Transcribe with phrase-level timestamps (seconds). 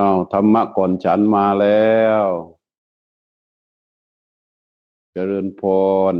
[0.00, 2.24] อ้าวธรรมะก่อนฉันมาแล้ว
[5.12, 5.62] เจริญพ
[6.12, 6.14] ร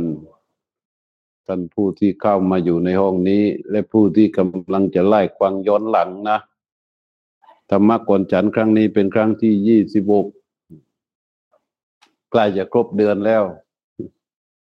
[1.47, 6.39] ท่านผู้ที่เข้ามาอยู่ในห้องนี้ และผู้ที่กำลังจะไล่ควังย้อนหลังนะ
[7.69, 10.27] ธรรมะก่อนฉันครั้งนี้เป็นครั้งที่ยี่สิบหก
[12.31, 13.43] ใกล้จะครบเดือนแล้ว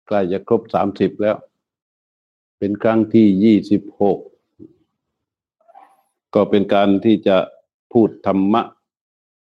[0.07, 1.37] ใกล้จะครบสามสิบแล้ว
[2.59, 4.19] เป็นครั้งที่ยี่สิบหก
[6.35, 7.37] ก็เป็นการที่จะ
[7.93, 8.63] พูดธรรมะ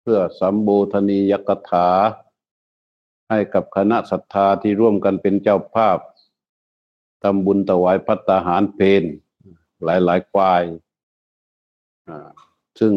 [0.09, 1.87] พื่อสัมโบธนียกถา
[3.29, 5.99] ให้กับคณะศรัทธาที่ร่วมกันเป็นเจ้าภาพ
[7.23, 9.03] ทำบุญถวายพัตตาหารเพน
[9.83, 10.63] หลายหลายควาย
[12.79, 12.93] ซึ่ง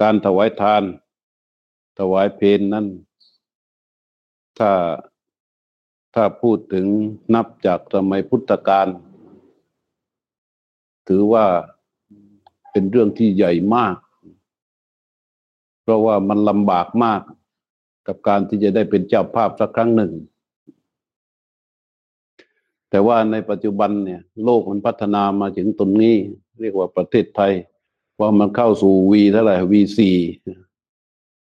[0.00, 0.82] การถวายทาน
[1.98, 2.86] ถวายเพนนั้น
[4.58, 4.70] ถ้า
[6.14, 6.86] ถ้าพูดถึง
[7.34, 8.88] นับจากสมัยพุทธกาล
[11.08, 11.46] ถือว่า
[12.70, 13.96] เป็นเรื่องที่ใหญ่มาก
[15.90, 17.22] ราะว่ามันลำบากมาก
[18.06, 20.12] กับการที่จะได้เป็นเจ้าภาพสักครั้งหนึ่ง
[22.90, 26.16] แต่ว่าในปัจจุบันเนี่ยโลกมันพัฒนามาถึงตรงนี้
[26.60, 27.52] เรียกว่าประเทศไทย
[28.20, 30.16] ว่ามันเข้าสู่วีเท่าไหร่วีสี่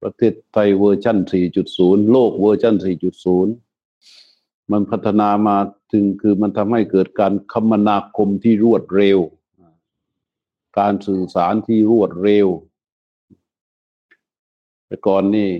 [0.03, 1.17] ประเทศไทยเวอร์ชัน
[1.65, 2.75] 4.0 โลกเวอร์ชัน
[3.53, 5.57] 4.0 มันพัฒนามา
[5.91, 9.19] ถึงคือมันทำให้เกิดการคมนาคมที่รวดเร็ว
[10.79, 12.47] การสื่อสารที่รวดเร็ว
[14.92, 15.52] แต่ก่อนนี่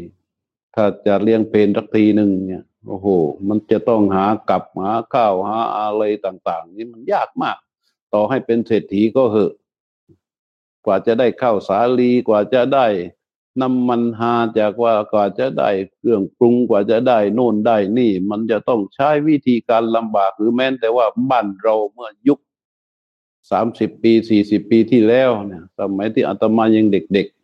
[0.76, 3.08] ถ้าจะเลี้ยงเพนสักทีหนึ่งเนี่ยโอ้โห
[3.48, 7.58] มันจะต้องหากับหาข้าวหาอะไรต่าง ๆ นี่มันยากมาก
[8.14, 9.54] ต่อให้เป็นเศรษฐีก็เหอะ
[10.86, 12.88] กว่าจะได้ข้าวสาลีกว่าจะได้
[13.62, 22.40] น้ำมันหาจากว่ากว่าจะได้เครื่องปรุงกว่าจะได้โน่นได้นี่ มันจะต้องใช้วิธีการลำบากหรือแม้แต่ว่าบ้านเราเมื่อยุค
[23.52, 27.41] สามสิบปีสี่สิบปีที่แล้วเนี่ยสมัยที่อาตมายังเด็กๆ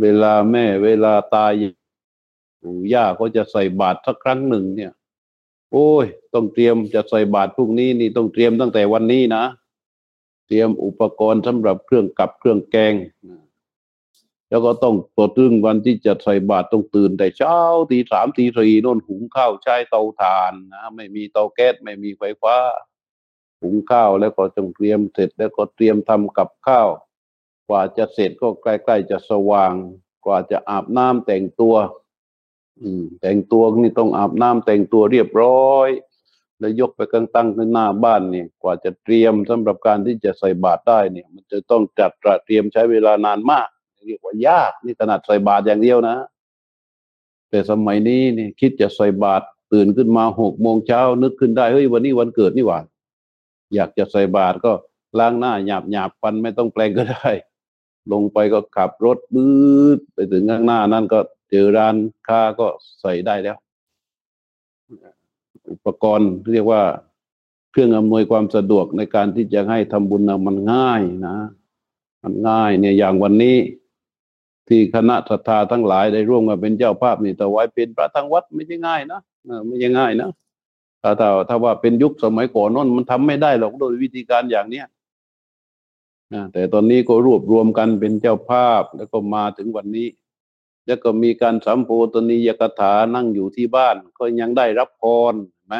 [0.00, 1.52] เวลาแม่เวลาตาย
[2.62, 4.92] ปู่ย่าเขาจะใส่บาตรสักครั้งหนึ่งเนี่ย
[5.72, 9.44] โอ้ย ต้องเตรียมจะใส่บาตรพรุ่งนี้นี่ต้องเตรียมตั้งแต่วันนี้นะ
[10.46, 12.94] เตรียมอุปกรณ์สำหรับเครื่องกับเครื่องแกง
[14.48, 17.58] แล้วก็ต้องตรวตึงวันที่จะใส่บาตรต้องตื่นแต่เช้า
[17.90, 22.56] ตีสามตีสี่นนหุงข้าวใช้เตาถ่านนะไม่มีเตาแก๊สไม่มีไฟฟ้า
[23.62, 26.88] หุงข้าวแล้วก็ต้องเตรียมเสร็จแล้วก็เตรียมทำกับข้าว
[27.72, 29.72] ว่าจะเสร็จก็ใกล้ๆจะสว่าง
[30.24, 31.74] กว่าจะอาบน้ำแต่งตัว
[32.82, 35.88] อืม แต่งตัวนี่ต้องอาบน้ำแต่งตัวเรียบร้อย
[36.58, 42.10] แล้วยกไปกางตั้งขึ้นหน้าบ้านเนี่ย กว่าจะเตรียมสำหรับการที่จะใส่บาตรได้เนี่ย มันจะต้องจัด
[42.44, 43.68] เตรียมใช้เวลานานมาก
[44.06, 46.16] เรียกว่ายากนี่ขนาดใส่บาตรอย่างเดียวนะ
[47.50, 52.80] แต่สมัยนี้นี่คิดจะใส่บาตรตื่นขึ้นมาหกโมงเช้านึกขึ้นได้เฮ้ยวันนี้วันเกิดนี่หว่า
[53.74, 54.72] อยากจะใส่บาตรก็
[55.18, 57.28] ล้างหน้าหยาบหยาบฟันไม่ต้องแปลงก็ได้
[58.12, 59.48] ลงไปก็ขับรถบื
[59.96, 61.18] ดไปถึงข้างหน้านั่นก็
[61.50, 61.94] เจอร้าน
[62.28, 62.66] ค้าก็
[63.00, 63.56] ใส่ได้แล้ว
[65.70, 66.82] อุปกรณ์เรียกว่า
[67.70, 71.36] เครื่องอำนวยความสะดวกในการที่จะให้ทำบุญมันง่ายนะ
[72.22, 73.56] มันง่ายเนี่ยอย่างวันนี้
[74.68, 79.20] ที่คณะศรัทธาทั้งหลายได้ร่วมกันเป็นเจ้าภาพนี่แต่ไว้เป็นพระทั้งวัดไม่ใช่ง่ายนะ
[79.66, 80.28] ไม่ใช่ง่ายนะ
[81.02, 84.86] ถ้าถ้าถ้าว่าเป็นยุคสมัยก่อนนั้นมันทำไม่ได้หรอกโดยวิธีการอย่างเนี้ย
[86.32, 90.08] นะแต่ตอนนี้ก็รวบรวมกันเป็นเจ้าภาพแล้วก็มาถึงวันนี้
[90.86, 95.34] แล้วก็มีการสัมโพธนียกถานั่งอยู่ที่บ้าน ก็ยังได้รับพร
[95.66, 95.74] ไหม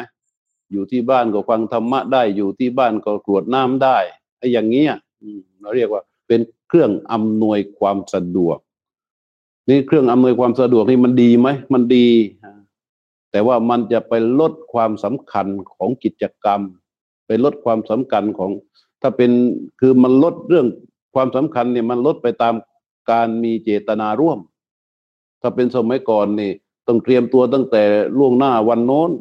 [0.71, 3.97] อยู่ที่บ้านก็ฟังธรรมะได้อยู่ที่บ้านก็กรวดน้ำได้
[4.37, 4.93] ไอ้อย่างเงี้ย
[5.61, 8.57] เราเรียกว่าเป็นเครื่องอำนวยความสะดวก
[9.69, 12.07] นี่เครื่องอำนวยความสะดวกนี่มันดีไหมมันดี
[13.31, 16.61] แต่ว่ามันจะไปลดความสำคัญของกิจกรรม
[17.25, 18.51] ไปลดความสำคัญของ
[19.05, 19.31] ถ้าเป็น
[19.79, 20.67] คือมันลดเรื่อง
[21.15, 22.55] ความสำคัญเนี่ยมันลดไปตาม
[23.11, 24.39] การมีเจตนาร่วม
[25.41, 26.51] ถ้าเป็นสมัยก่อนนี่
[26.87, 27.83] ต้องเตรียมตัวตั้งแต่
[28.17, 29.11] ล่วงหน้าวันโน้น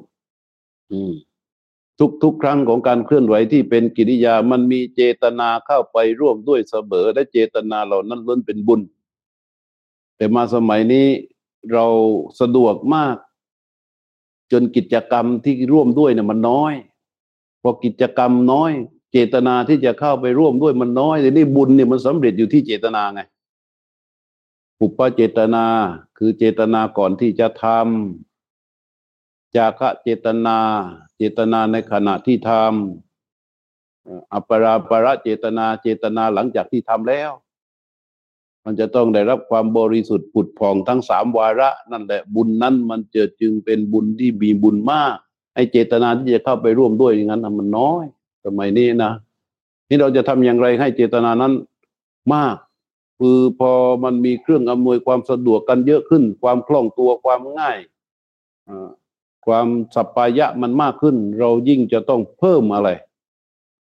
[1.98, 8.81] ทุกทุกครั้งของการเคลื่อนไหวที่เป็นกิริยามันมีเจตนาเข้าไปร่วมด้วยเสมอและเจตนาเหล่านั้นล้วนเป็นบุญ
[10.17, 11.06] แต่มาสมัยนี้
[11.73, 11.87] เรา
[12.40, 13.17] สะดวกมาก
[14.52, 16.75] จนกิจกรรมที่ร่วมด้วยเนี่ยมันน้อย
[17.62, 18.73] พอกิจกรรมน้อย
[19.12, 23.20] เจตนาที่จะเข้าไปร่วมด้วยมันน้อยแต่นี่บุญเนี่ยมันสำเร็จอยู่ที่เจตนาไง
[24.79, 25.64] ปุปเจตนา
[26.19, 30.59] คือเจตนาก่อนที่จะทำจากะเจตนา
[31.17, 37.31] เจตนาในขณะที่ทำอัปราประเจตนาเจตนาหลังจากที่ทำแล้ว
[38.64, 45.17] มันจะต้องได้รับความบริสุทธิ์ผุดผ่องทั้งสามวาระ นั่นแหละบุญนั้นมันเจะจึงเป็นบุญที่มีบุญมาก
[45.55, 48.05] ไอ้เจตนาที่จะเข้าไปร่วมด้วยอย่างนั้นมันน้อย
[48.44, 49.12] สมัยนี้นะ
[49.89, 51.53] นี่เราจะทำอย่างไรให้เจตนานั้น
[52.35, 52.56] มาก
[53.19, 53.73] คือพอ
[54.05, 57.79] มันมีเครื่องอำนวยความสะดวกกันเยอะขึ้น ความคล่องตัวความง่าย
[59.47, 62.89] ความสัปปายะมันมากขึ้น เรายิ่งจะต้องเพิ่มอะไร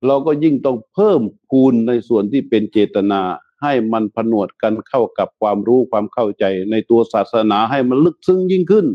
[0.07, 1.21] เราก็ยิ่งต้องเพิ่ม
[1.51, 3.21] คูณในส่วนที่เป็นเจตนา
[3.61, 8.87] ให้มันผนวดกันเข้ากับความรู้ความเข้าใจ ในตัวศาสนาให้มันลึกซึ้งยิ่งขึ้น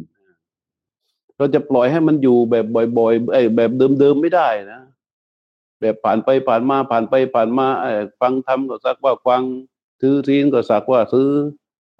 [1.36, 2.66] เราจะปล่อยให้มันอยู่แบบ
[2.98, 3.70] บ่อยๆแบบ
[4.00, 4.82] เดิมๆไม่ได้นะ
[5.80, 7.66] แบบผ่านไปผ่านมาผ่านไปผ่านมา
[8.20, 9.42] ฟังธรรมก็สักว่าฟัง
[10.00, 11.28] ซื้อซีนก็สักว่าซื้อ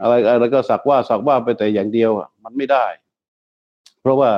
[0.00, 2.11] อะไรอะไรก็สักว่าสักว่าไปแต่อย่างเดียว
[2.44, 2.87] มันไม่ได้
[4.00, 4.31] เพราะว่า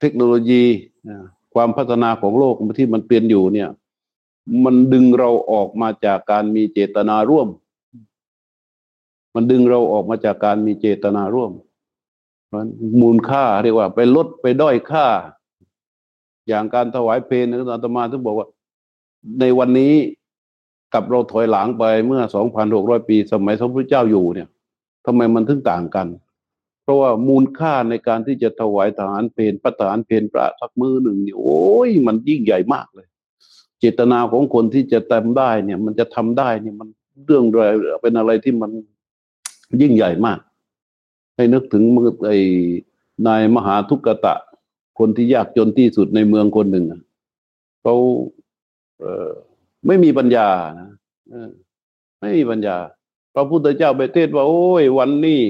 [0.00, 0.62] เทคโนโลยี
[1.54, 3.70] ความพัฒนาของโลกที่มันเปลี่ยนอยู่เนี่ย
[4.64, 7.48] มันดึงเราออกมาจากการมีเจตนาร่วม
[9.34, 11.50] มันดึงเราออกมาจากการมีเจตนาร่วม
[12.52, 12.66] มัน
[13.00, 15.06] มูลค่าเรียกว่า ไปลดไปด้อยค่า
[16.48, 18.48] อย่างการถวายเพลงนะอาตมาถึงบอกว่า
[19.40, 19.94] ในวันนี้
[20.94, 22.22] กับเราถอยหลังไปเมื่อ
[22.66, 24.48] 2,600 ปี สมัยสมพระเจ้าอยู่เนี่ย
[25.06, 26.06] ทำไมมันถึงต่างกัน
[26.82, 33.06] เพราะว่ามูลค่าในการที่จะถวายทหารเพลพระทหารเพลพระสักมือหนึ่งเนี่ยโอ้ยมันยิ่งใหญ่มากเลย
[33.78, 36.88] เจตนาของคนที่จะทำได้เนี่ย มันจะทำได้เนี่ยมัน
[37.26, 37.62] เรื่องอะไร
[38.02, 38.70] เป็นอะไรที่มัน
[39.80, 40.38] ยิ่งใหญ่มาก
[41.36, 41.82] ให้นึกถึง
[42.26, 42.38] ไอ้
[43.26, 44.34] นายมหาทุกกตะ
[44.98, 46.86] คนที่ยากจนที่สุดในเมืองคนหนึ่ง
[47.82, 47.94] เขา
[49.00, 49.30] เออ
[49.86, 50.48] ไม่มีปัญญา
[50.78, 50.90] นะ
[52.20, 52.76] ไม่มีปัญญา
[53.34, 55.42] พระพุทธเจ้าไปเทศว่า โอ้ย วันนี้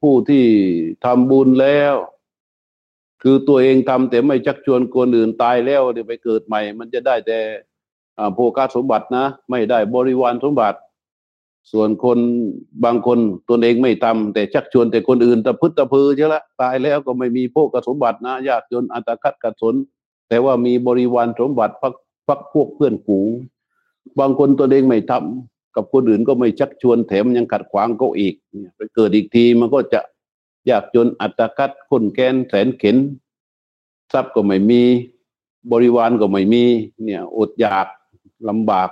[0.00, 0.44] ผู้ที่
[1.04, 1.94] ทำบุญแล้ว
[3.22, 7.38] คือตัวเองทำแต่ไม่ชักชวนคนอื่นตายแล้วเดี๋ยวไปเกิดใหม่ มันจะได้แต่
[8.34, 10.78] โภคาสมบัตินะ ไม่ได้บริวารสมบัติ
[11.72, 12.18] ส่วนคน
[12.84, 13.18] บางคน
[13.48, 19.74] ตนเองไม่ทำแต่ชักชวนแต่คนอื่นตะพึดตะพือใช่ละตายแล้วก็ไม่มีโภคสมบัตินะยากจนอัตคัดกัดสน
[20.28, 21.94] แต่ว่ามีบริวารสมบัติพัก
[22.28, 23.28] พักพวกเพื่อนฝูง
[24.18, 30.00] บางคนตัวเองไม่ทำกับคนอื่นก็ไม่ชักชวนแถมยังขัดขวางก็อีกเนี่ยไปเกิดอีกทีมันก็จะ
[30.70, 32.96] ยากจนอัตคัดคนแค้นแสนเข็น
[34.12, 34.82] ทรัพย์ก็ไม่มี
[35.72, 36.64] บริวารก็ไม่มี
[37.04, 37.86] เนี่ยอดอยาก
[38.48, 38.90] ลำบาก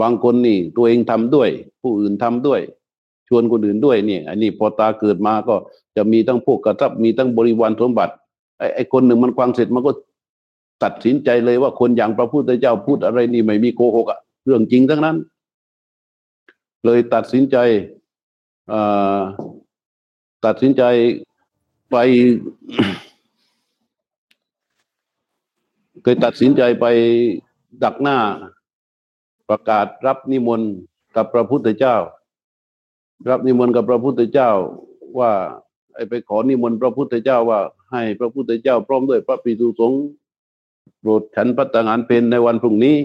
[0.00, 1.48] บางคนนี่ ตัวเองทำด้วย
[1.82, 2.60] ผู้อื่นทำด้วย
[3.28, 5.54] ชวนคนอื่นด้วยเนี่ยอันนี้พอตาเกิดมาก็
[5.96, 8.14] จะมีทั้งพวกกระทับมีทั้งบริวารสมบัติ
[8.58, 9.92] ไอ้ไอ้คนหนึ่งมันฟังเสร็จมันก็
[10.82, 15.16] ตัดสินใจเลยว่าคนอย่างพระพุทธเจ้าพูดอะไรนี่ไม่มีโกหกอะเรื่องจริงทั้งนั้น
[16.84, 17.56] เลยตัดสินใจ
[18.72, 18.74] อ
[20.44, 20.82] ตัดสินใจ
[21.90, 21.96] ไป
[26.02, 26.86] เคยตัดสินใจไป
[27.84, 28.18] ดักหน้า
[29.48, 30.70] ประกาศรับนิมนต์
[31.16, 31.96] กับพระพุทธเจ้า
[33.30, 34.50] รับนิมนต์กับพระพุทธเจ้า
[35.18, 35.30] ว่า
[35.94, 37.60] ไอไปขอนิมนต์พระพุทธเจ้าว่า
[37.92, 40.02] ให้พระพุทธเจ้า พร้อมด้วยพระภิกษุสงฆ์
[41.00, 42.96] โปรดฉันพัตตางานเพนในวันพรุ่งนี้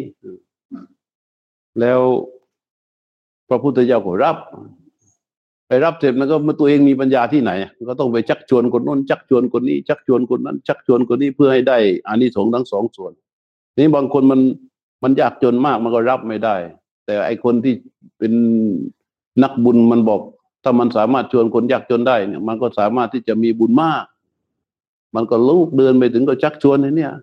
[1.79, 1.99] แล้ว
[3.49, 4.37] พระพุทธเจ้าก็รับ
[5.67, 7.51] ไปรับเสร็จมันก็มันตัวเองมีปัญญาที่ไหน
[7.89, 11.77] ก็ต้องไปชักชวนคนโน้นชักชวนคนนี้ ชักชวนคนนั้น ชักชวนคนนี้เพื่อให้ได้
[12.07, 13.11] อานิสงส์ทั้งสองส่วน
[13.77, 14.39] นี่บางคนมัน
[15.03, 16.55] มันยากจนมากมันก็รับไม่ได้
[17.05, 17.73] แต่ไอคนที่
[18.17, 18.33] เป็น
[19.43, 20.21] นักบุญมันบอก
[20.63, 24.05] ถ้ามันสามารถชวนคนยากจนได้เนี่ย มันก็สามารถที่จะมีบุญมาก
[25.15, 27.13] มันก็ลูกเดินไปถึงก็ชักชวนไอ้เนี่ย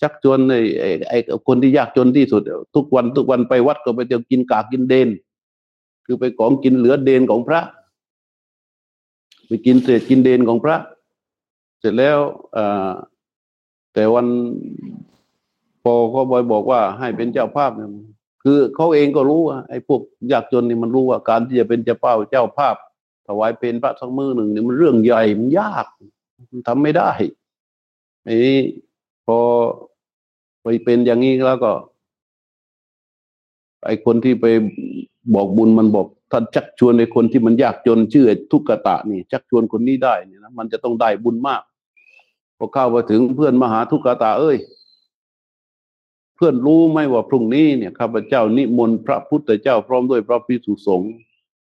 [0.00, 2.42] ชักชวนไอไอ้ไอ้คนที่ยากจนที่สุด
[2.74, 5.08] ทุกวันทุกวันไปวัดก็ไปเที่ยวกินกากกินเดน
[6.06, 7.60] คือไปของกินเหลือเดนของพระ
[9.46, 10.76] ไปกินเศษกินเดนของพระ
[11.80, 12.18] เสร็จแล้ว
[12.56, 12.90] อ่า
[13.92, 14.26] แต่วัน
[15.82, 17.90] พอเขาบอยบอกว่าให้เป็นเจ้าภาพเนี่ย
[18.42, 20.00] คือเขาเองก็รู้ว่าไอ้พวก
[20.32, 22.76] ยากจนนี่มันรู้ว่าการที่จะเป็นเจ้าเป้าเจ้าภาพ
[23.26, 25.86] ถวายเป็นพระสักมือหนึ่งเนี่ยมันเรื่องใหญ่มันยาก
[26.50, 27.10] มันทำไม่ได้
[28.24, 28.38] ไอ้
[29.26, 29.38] พอ
[30.62, 31.72] ไปเป็นอย่างนี้แล้วก็
[33.86, 34.46] ไอ้คนที่ไป
[35.34, 41.62] บอกบุญมันบอกถ้านชักชวนไอ้คนที่มันยากจนชื่อทุกขตะนี่ ชักชวนคนนี้ได้เนี่ยนะมันจะต้องได้บุญมาก
[42.58, 44.56] พอเข้าไปถึงเพื่อนมหาทุกขตะเอ้ย
[46.44, 51.12] พื่อนรู้ไหมว่าพรุ่งนี้เนี่ยข้าพเจ้านิมนต์พระพุทธเจ้าพร้อมด้วยพระภิกษุสงฆ์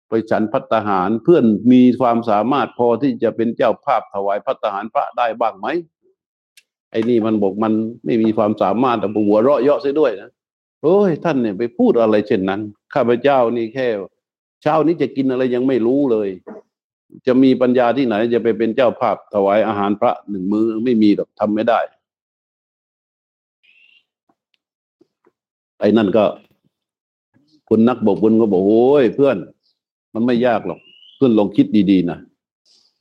[0.08, 5.68] ไปฉันพัตหาร เพื่อนมีความสามารถพอที่จะเป็นเจ้าภาพถวายพัตหารพระได้บ้างไหม
[6.92, 7.74] ไอ้นี่มันบอกมัน
[8.06, 10.32] ไม่มีความสามารถแต่หัวเราะเยาะเสียด้วยนะ
[10.84, 12.62] โอ้ยท่านเนี่ยไปพูดอะไรเช่นนั้น
[12.94, 13.88] ข้าพเจ้านี่แค่
[14.62, 16.30] เช้านี้จะกินอะไรยังไม่รู้เลย
[17.28, 21.80] จะมีปัญญาที่ไหนจะไปเป็นเจ้าภาพถวายอาหารพระหนึ่งมือไม่มีหรอกทำไม่ได้
[25.80, 26.26] ไอ้นั่นก็
[27.70, 29.38] คนนักบอกบุญก็บอกโอ้ยเพื่อน
[30.14, 30.80] มันไม่ยากหรอก
[31.16, 32.20] เพื่อนลองคิดดีๆนะ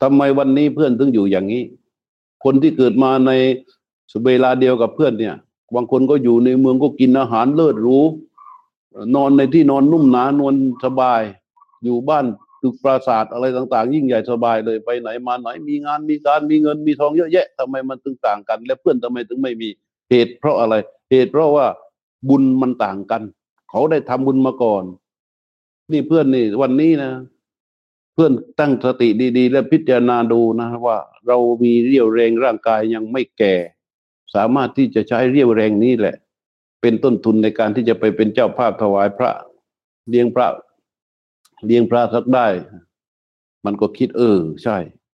[0.03, 1.63] ทำไมวันนี้เพื่อนถึงอยู่อย่างนี้
[2.45, 3.31] คนที่เกิดมาใน
[4.27, 5.35] เวลาเดียวกับเพื่อนเนี่ย
[5.75, 7.99] บางคนก็อยู่ในเมืองก็กินอาหารเลิศหรู
[9.15, 10.55] นอนในที่นอนนุ่มหนานวล
[10.85, 11.23] สบาย
[11.85, 12.25] อยู่บ้าน
[12.63, 19.69] ตึกปราสาทอะไรต่าง ๆ ยิ่งใหญ่สบายเลยไปไหนมาไหนมีงานมีการมีเงินมีทองเยอะแยะทำไมมันถึงต่างกัน และเพื่อนทำไมถึงไม่มี
[20.11, 20.75] เหตุเพราะอะไร
[21.11, 21.67] เหตุเพราะว่า
[22.29, 23.23] บุญมันต่างกัน
[23.71, 24.85] เขาได้ทำบุญมาก่อน
[25.93, 27.13] นี่เพื่อนนี่ วันนี้นะ
[28.15, 29.09] เพื่อนตั้งสติ
[29.39, 33.55] ดี ๆ และพิจารณาดูนะว่า เรามีเรี่ยวแรงร่างกายยังไม่แก่
[34.35, 36.17] สามารถที่จะใช้เรี่ยวแรงนี้แหละ
[36.81, 39.31] เป็นต้นทุนในการที่จะไปเป็นเจ้าภาพถวายพระ
[40.09, 40.49] เลี้ยงพระ
[41.67, 42.47] เลี้ยงพระสักได้
[43.65, 44.77] มันก็คิดเออ ใช่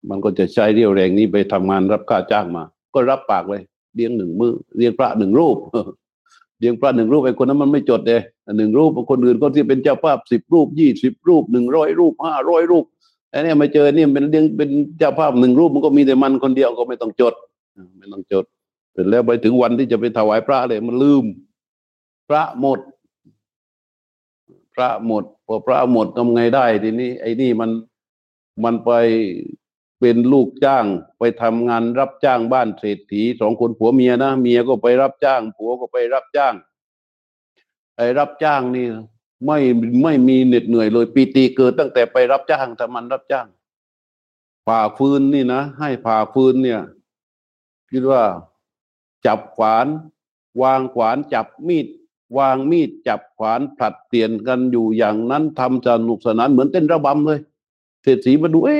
[0.09, 2.63] มันก็จะใช้เรี่ยวแรงนี้ไปทำงานรับค่าจ้างมา
[2.93, 3.61] ก็รับปากเลย
[3.95, 5.57] เลี้ยงหนึ่งมือเลี้ยงพระหนึ่งรูป
[6.59, 8.21] เลี้ยงพระหนึ่งรูปไอ้คนนั้นมันไม่จดเลย
[8.57, 12.85] หนึ่งรูปคนอื่นก็ที่เป็นเจ้าภาพสิบรูปยี่สิบรูปหนึ่งร้อยรูปห้าร้อยรูป
[13.29, 17.33] ไอ้นี่มาเจอเนี่ยเป็นเลี้ยงเป็นเจ้าภาพหนึ่งรูปมันก็มีแต่มันคนเดียวก็ไม่ต้องจด
[17.99, 18.45] ไม่ต้องจด
[18.93, 21.25] เสร็จแล้วไปถึงวันที่จะไปถวายพระเลยมันลืม
[22.27, 22.79] พระหมด
[24.75, 27.69] พระหมดพอพระหมดทำไงได้ทีนี้ ไอ้นี่มัน
[28.63, 28.91] มันไป
[29.99, 30.85] เป็นลูกจ้าง
[31.19, 36.53] ไปทำงานรับจ้างบ้านเศรษฐีสองคนผัวเมียนะเมียก็ไปรับจ้าง ผัวก็ไปรับจ้าง
[37.97, 38.87] ไอ้รับจ้างนี่
[39.45, 39.59] ไม่
[40.03, 43.47] ไม่มีเหน็ดเหนื่อยเลยปีติเกิดตั้งแต่ไปรับจ้างทำมันรับจ้าง
[44.67, 46.81] ผ่าฟืนนี่นะให้ผ่าฟืนเนี่ย
[47.91, 48.23] คิดว่า
[49.25, 49.87] จับขวาน
[50.61, 51.87] วางขวานจับมีด
[52.37, 57.39] วางมีดจับขวานผลัดเปลี่ยนกันอยู่อย่างนั้นทำสนุกสนานเหมือนเต้นระบำเลย
[58.07, 58.79] เศรษฐีมาดูเอ้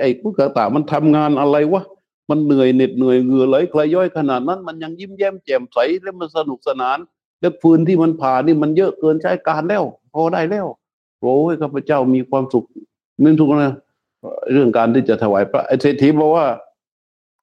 [0.00, 1.82] ไอ้ผู้กระตามันทำงานอะไรวะ
[2.30, 6.98] มันเหนื่อยเหน็ดเหนื่อยเหงื่อไหลใครย่อยขนาดนั้น มันยังยิ้มแย้มแจ่มใสแล้วมันสนุกสนาน
[7.40, 9.82] แล้วฟืนที่มันผ่านี่มันเยอะเกินใช้การแล้ว
[10.14, 10.66] พอได้แล้ว
[11.20, 12.64] โอ้ยข้าพเจ้ามีความสุข
[13.22, 13.74] มีทุกนะ
[14.52, 16.46] เรื่องการที่จะถวายพระเศรษฐีบอกว่า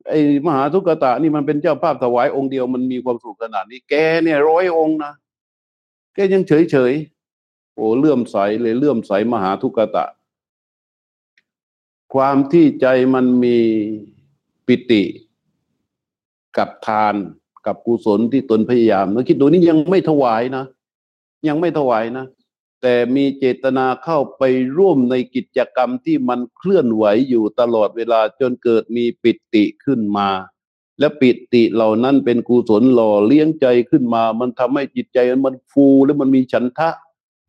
[0.10, 3.94] ไอ้มหาทุกตะนี่มันเป็นเจ้าภาพถวายองค์เดียวมันมีความสุขขนาดนี้ แก
[4.24, 5.14] เนี่ยร้อยองค์นะ
[6.14, 6.94] แกยังเฉยเฉย
[7.76, 10.06] โอ้เลื่อมใสเลยเลื่อมใสมหาทุกตะ
[12.14, 13.58] ความที่ใจมันมี
[14.66, 15.04] ปิติ
[16.58, 17.16] กับทาน
[17.66, 20.66] กับกุศลที่ตนพยายามนะคิดดูนี่ยังไม่ถวายนะ
[21.48, 22.26] ยังไม่ถวายนะ
[22.82, 24.44] แต่มีเจตนาเข้าไป
[24.78, 30.30] ร่วมในกิจกรรมที่มันเคลื่อนไหวอยู่ตลอดเวลาจนเกิดมีปิติขึ้นมา
[31.00, 36.90] และปิติเหล่านั้นเป็นกุศลหล่อเลี้ยงใจขึ้นมา มันทำให้จิตใจมันฟูและมันมีฉันทะ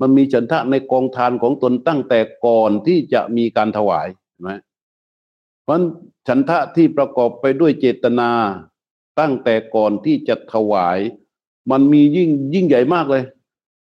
[0.00, 4.08] มันมีฉันทะในกองทานของตนตั้งแต่ก่อนที่จะมีการถวาย
[4.46, 4.58] นะ
[5.64, 5.80] เพราะ
[6.28, 8.30] ฉันทะที่ประกอบไปด้วยเจตนา
[9.20, 10.98] ตั้งแต่ก่อนที่จะถวาย
[11.70, 13.22] มันมียิ่งยิ่งใหญ่มากเลย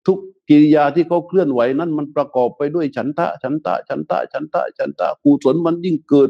[0.07, 6.29] ทุกกิริยาที่เขาเคลื่อนไหวนั้นมันประกอบไปด้วยฉันทะ ฉันทะ ฉันทะ ฉันทะ ฉันทะกุศลมันยิ่งเกิด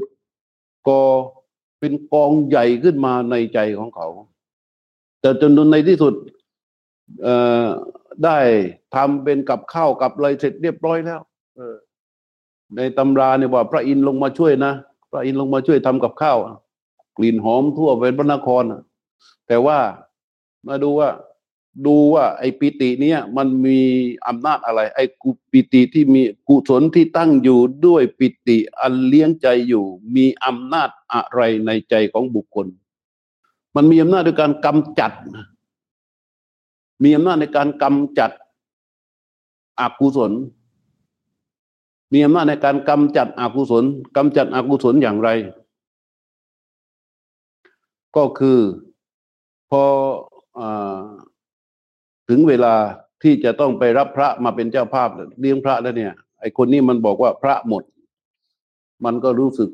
[0.87, 1.03] กอ
[1.79, 4.07] เป็นกองใหญ่ขึ้นมาในใจของเขา
[5.21, 6.13] แต่จนในที่สุด
[7.23, 7.65] เอ่อ
[8.23, 8.37] ได้
[8.95, 11.21] ทำเป็นกับข้าวกับอะไรเสร็จเรียบร้อยแล้ว
[11.55, 11.75] เออ
[12.75, 14.73] ในตำราเนี่ยว่าพระอินทร์ลงมาช่วยนะ
[15.11, 16.37] พระอินทร์ลงมาช่วยทำกับข้าว
[17.17, 18.63] กลิ่นหอมทั่วเป็นพระนคร
[19.47, 19.77] แต่ว่า
[20.67, 21.09] มาดูว่า
[21.85, 23.79] ดูว่า ไอ้ปิติเนี้ยมันมี
[24.27, 32.67] อำนาจอะไร ไอ้กุปิติที่มีกุศลที่ตั้งอยู่ด้วยปิติอันเลี้ยงใจอยู่ มีอำนาจอะไรในใจของบุคคล
[33.75, 35.11] มันมีอำนาจในการกำจัด
[37.03, 38.31] มีอำนาจในการกำจัด
[39.79, 40.31] อกุศล
[42.13, 43.83] มีอำนาจในการกำจัดอกุศล
[44.17, 45.29] กำจัดอกุศลอย่างไร
[48.15, 48.59] ก็คือ
[49.69, 49.83] พอ
[50.59, 50.61] อ
[52.29, 52.75] ถึงเวลา
[53.23, 55.09] ที่จะต้องไปรับพระมาเป็นเจ้าภาพ
[55.39, 57.83] เลี้ยงพระแล้วเนี่ย ไอคนนี้มันบอกว่าพระหมด
[59.05, 59.69] มันก็รู้สึก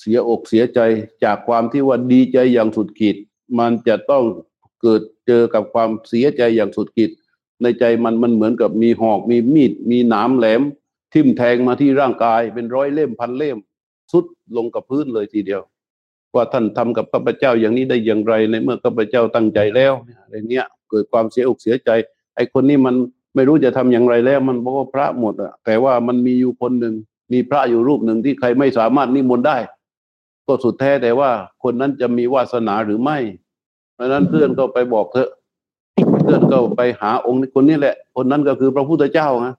[0.00, 0.80] เสียอกเสียใจ
[1.24, 3.16] จากความที่ว่าดีใจอย่างสุดขีด
[3.58, 4.24] มันจะต้อง
[4.82, 7.10] เกิดเจอกับความเสียใจอย่างสุดขีด
[7.62, 10.62] ในใจมันมันเหมือนกับมีหอกมีมีด มีหนามแหลม
[11.16, 13.56] ทิ่มแทงมาที่ร่างกายเป็นร้อยเล่มพันเล่ม
[14.12, 14.24] สุด
[14.56, 15.62] ลงกับพื้นเลยทีเดียว
[16.34, 19.92] ว่าท่านทำกับข้าพเจ้าอย่างนี้ได้อย่างไรในเมื่อข้าพเจ้าตั้งใจแล้ว
[20.22, 21.90] อะไรเนี้ยเกิดความเสียอกเสียใจ
[22.36, 22.94] ไอ้คนนี้มัน
[23.34, 26.94] ไม่รู้จะทำอย่างไรแล้ว มันบอกว่าพระหมดอะแต่ว่ามันมีอยู่คนหนึ่ง
[27.32, 29.58] มีพระอยู่รูปหนึ่งที่ใครไม่สามารถนิมนต์ได้
[30.46, 31.30] ก็สุดแท้แต่ว่า
[31.62, 33.18] คนนั้นจะมีวาสนาหรือไม่
[33.94, 35.30] เพราะนั้นเพื่อนก็ไปบอกเถอะ
[36.22, 39.54] เพื่อนก็ไปหาองค์คนนี้แหละ คนนั้นก็คือพระพุทธเจ้านะ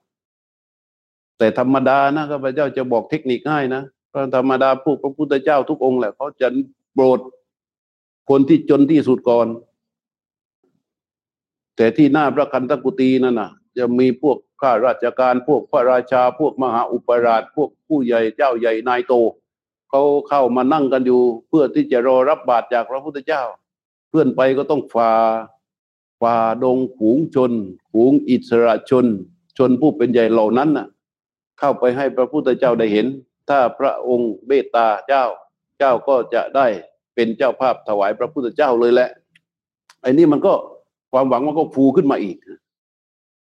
[1.37, 6.47] แต่ธรรมดานะข้าพเจ้าจะบอกเทคนิคง่ายนะเพราะธรรมดาพวกพระพุทธเจ้าทุกองค์แหละเขาจะ
[6.93, 7.19] โปรด
[8.29, 9.47] คนที่จนที่สุดก่อน
[11.75, 19.13] แต่ที่หน้าพระคันตกุตีนั่นน่ะจะมีพวกข้าราชการพวกพระราชาพวกมหาอุปราช พวกผู้ใหญ่เจ้าใหญ่นายโต
[19.89, 23.43] เขาเข้ามานั่งกันอยู่ เพื่อที่จะรอรับบาตรจากพระพุทธเจ้า
[24.09, 25.13] เพื่อนไปก็ต้องฝ่า
[26.21, 27.51] ฝ่าดงฝูงชน
[27.91, 29.05] ฝูงอิสระชน
[29.57, 30.87] ชนผู้เป็นใหญ่เหล่านั้นน่ะ
[31.59, 33.07] เข้าไปให้พระพุทธเจ้าได้เห็น
[33.49, 35.25] ถ้าพระองค์เมตตาเจ้า
[35.79, 36.67] เจ้าก็จะได้
[37.15, 39.09] เป็นเจ้าภาพถวายพระพุทธเจ้าเลยแหละ
[40.01, 40.53] ไอ้นี่มันก็
[41.11, 42.37] ความหวังมันก็ฟูขึ้นมาอีก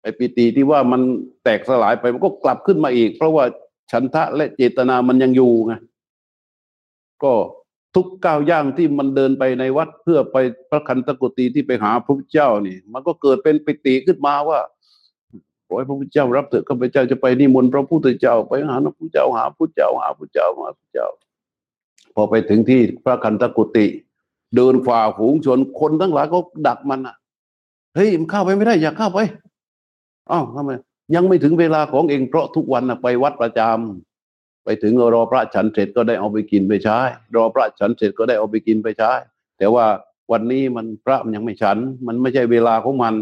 [0.02, 1.00] ไอ้ปิติที่ว่ามัน
[1.44, 3.44] แตกสลายไปมันก็กลับขึ้นมาอีก เพราะว่า
[3.92, 5.72] ฉันทะและเจตนามันยังอยู่ไง
[7.22, 7.32] ก็
[7.94, 10.36] ทุกก้าวย่างที่มันเดินไปในวัดเพื่อไป
[10.70, 14.58] พระคันตกุฏิที่ไปหาพระพุทธเจ้านี่ มันก็เกิดเป็นปิติขึ้นมาว่า
[15.66, 21.08] ขอให้พระพุทธเจ้ารับเถอะข้าพเจ้าจะไปนิมนต์พระพุทธเจ้าไปหาพระพุทธเจ้าหาพระพุทธเจ้าหาพระพุทธเจ้าหาพุทธเจ้า
[22.14, 23.86] พอไปถึงที่พระคันตกุฏิ
[24.56, 27.16] เดินฝ่าฝูงชนคนทั้งหลายก็ดักมันอะ
[27.94, 29.18] เฮ้ยมันเข้าไปไม่ได้อยากเข้าไป
[30.30, 30.70] อ้าวทำไม
[31.14, 36.98] ยังไม่ถึงเวลาของเองเพราะทุกวันนะไปวัดประจำไปถึงรอพระฉันเสร็จก็ได้เอาไปกินไปใช้
[37.36, 39.12] รอพระฉันเสร็จก็ได้เอาไปกินไปใช้
[39.58, 39.86] แต่ว่า
[40.32, 43.14] วันนี้มันพระมันยังไม่ฉัน มันไม่ใช่เวลาของมัน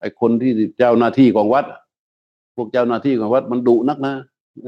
[0.00, 1.64] ไอ้คนที่เจ้าหน้าที่ของวัด
[2.56, 4.14] พวกเจ้าหน้าที่ของวัดมันดุนักนะ
[4.64, 4.66] อ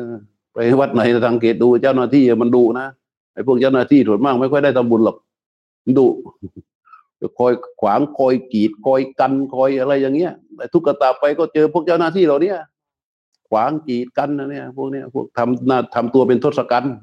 [0.52, 2.86] ไปวัดไหนสังเกตดูเจ้าหน้าที่มันดุนะ
[3.34, 5.16] ไอ้พวกเจ้าหน้าที่ส่วนมากไม่ค่อยได้ทำบุญหรอก
[5.98, 6.06] ดุ
[7.38, 12.52] คอยขวางคอยกีดคอยกันคอยอะไรอย่างเงี้ยแต่ทุกกระตาไปก็เจอพวกเจ้าหน้าที่เหล่านี้
[13.48, 16.94] ขวางกีดกันนะเนี่ยพวกเนี้ยพวกทำหน้าทำตัวเป็นทศกัณฐ์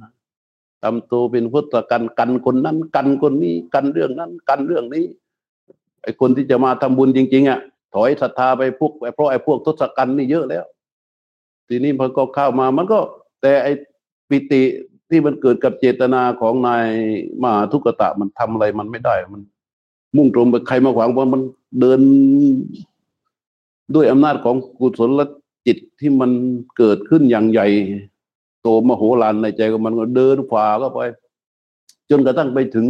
[0.83, 5.05] ทำตัวเป็นทศกัณฐ์กันคนนั้น กันคนนี้ กันเรื่องนั้น กันเรื่องนี้
[6.03, 7.59] ไอ้คนที่จะมาทำบุญจริง ๆอะ
[7.93, 10.65] ถอยศรัทธาไปพวกเพราะไอ้พวกทศกัณฐ์นี่เยอะแล้ว
[11.67, 13.00] ทีนี้พอก็เข้ามา มันก็
[13.41, 13.72] แต่ไอ้
[14.29, 14.62] ปิติ
[15.10, 16.88] ที่มันเกิดกับเจตนาของนาย
[17.41, 19.41] มหาทุกตะมันทำอะไรมันไม่ได้ มัน
[20.15, 21.41] มุ่งตรงไปใครมาขวางว่ามัน
[21.79, 22.00] เดิน
[23.96, 25.22] ด้วยอำนาจของกุศล
[25.65, 26.31] จิตที่มัน
[26.77, 27.67] เกิดขึ้นอย่างใหญ่
[28.62, 31.00] โตมโหฬารในใจของมันก็เดินขวาก็ไป
[32.10, 32.86] จนกระทั่งไปถึง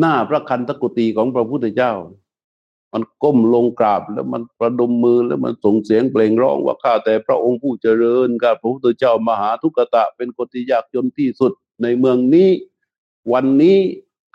[0.00, 1.92] หน้าพระคันตกุฏิของพระพุทธเจ้า
[2.92, 12.50] มันก้มลงกราบแล้วมันประดมมือแล้วมันส่งเสียงเปล่งร้องว่าข้าแต่พระองค์ผู้เจริญข้าพระพุทธเจ้ามหาทุกตะเป็นคนที่ยากจนที่สุดในเมืองนี้
[13.32, 13.78] วันนี้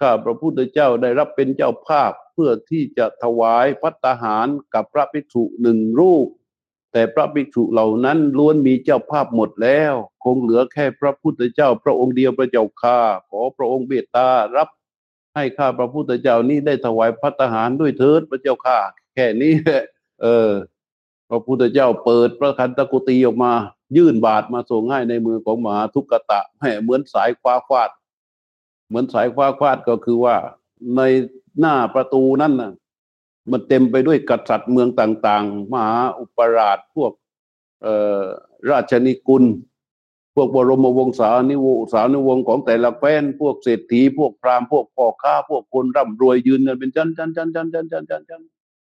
[0.01, 6.27] ข้าพระพุทธเจ้าได้รับเป็นเจ้าภาพเพื่อที่จะถวายพัตตาหารกับพระภิกษุหนึ่งรูป
[6.91, 12.99] แต่พระภิกษุเหล่านั้นล้วนมีเจ้าภาพหมดแล้ว คงเหลือแค่พระพุทธเจ้า พระองค์เดียวพระเจ้าข้า
[13.29, 14.27] ขอพระองค์เมตตา
[14.57, 14.69] รับ
[15.35, 18.77] ให้ข้าพระพุทธเจ้านี้ได้ถวายพัตหารด้วยเถิดพระเจ้าข้า
[19.13, 19.53] แค่นี้
[20.21, 20.51] เออ
[21.29, 23.51] พระพุทธเจ้าเปิดพระคันตกุฏิออกมา
[23.97, 27.89] ยื่นบาทมาส่งให้ในมือของมหาทุกกตะให้เหมือนสายคว้าฟาด
[28.87, 30.35] เหมือนสายคว้าฟาดก็คือว่า
[30.95, 31.01] ใน
[31.59, 32.71] หน้าประตูนั่นน่ะ
[33.51, 37.11] มันเต็มไปด้วยกษัตริย์เมืองต่าง ๆ มหาอุปราชพวก
[37.81, 38.23] เอ่อ
[38.69, 39.43] ราชนิกุล
[40.35, 48.41] พวกบรมวงศานิวสานิวงศ์ของแต่ละแคว้นพวกเศรษฐีพวกพราหมณ์พวกพ่อค้า พวกคนร่ำรวยยืนกันเป็นจันจันจันจันจันจันจันจัน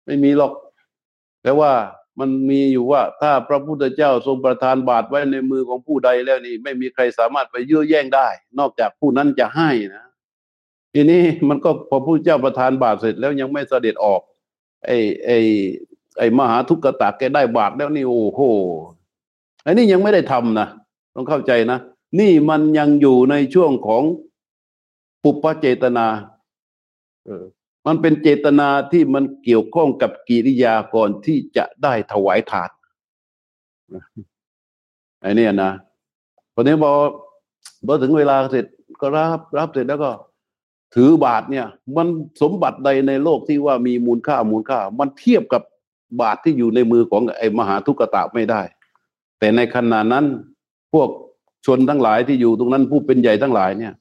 [0.06, 0.54] ไม่มีหรอก
[1.44, 1.72] แต่ว่า
[2.20, 8.28] มันมีอยู่ว่า ถ้าพระพุทธเจ้าทรงประทานบาตรไว้ในมือของผู้ใดแล้วนี่ ไม่มีใครสามารถไปยื้อแย่งได้
[8.60, 10.06] นอกจากผู้นั้นจะให้นะ
[10.94, 14.22] ทีนี้มันก็พอผู้เจ้าประทานบาตรเสร็จแล้วยังไม่เสด็จออก
[14.86, 15.38] ไอ้ไอ้
[16.18, 18.42] ไอ้มหาทุกขตาแกได้บาตรแล้วนี่โอ้โห
[19.64, 20.68] ไอ้นี่ยังไม่ได้ทำนะ
[21.20, 21.80] ต้องเข้าใจนะ
[22.20, 24.04] นี่มันยังอยู่ในช่วงของ
[25.24, 26.08] ปุปปเจตนา
[27.26, 27.46] เออ
[27.86, 32.70] มันเป็นเจตนาที่มันเกี่ยวข้องกับกิริยาก่อนที่จะได้ถวายทาน
[35.22, 35.72] ไอ้นี่นะ
[36.54, 36.92] พอนี้พอ
[37.88, 38.66] พอถึงเวลาเสร็จ
[39.02, 40.12] ก็รับรับเสร็จแล้วก็
[40.96, 42.08] ถือบาทเนี่ย มัน
[42.42, 45.64] สมบัติใดในโลกที่ว่ามีมูลค่ามูลค่า มันเทียบกับ
[46.22, 48.62] บาทที่อยู่ในมือของไอ้มหาทุกตะไม่ได้
[49.40, 50.28] แต่ในขณะนั้น
[50.94, 51.10] พวก
[51.66, 53.94] ชนทั้งหลายที่อยู่ตรงนั้นผู้เป็นใหญ่ทั้งหลายเนี่ย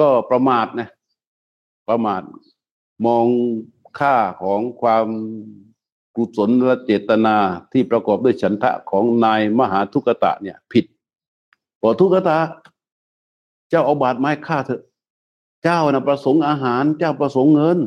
[0.00, 0.88] ก็ประมาทนะ
[1.88, 2.22] ประมาท
[3.06, 3.26] มอง
[3.98, 5.06] ค่าของความ
[6.16, 7.36] กุศลและเจตนา
[7.72, 10.84] ที่ประกอบด้วยฉันทะของนายมหาทุกตะเนี่ย ผิด
[11.82, 12.38] บอกทุกตะ
[13.70, 14.82] เจ้าเอาบาทไม้ค่าเถอะ
[15.62, 17.78] เจ้านะประสงค์อาหาร เจ้าประสงค์เงิน